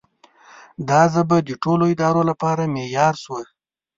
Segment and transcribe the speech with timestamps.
[0.89, 3.41] دا ژبه د ټولو ادارو لپاره معیار شوه.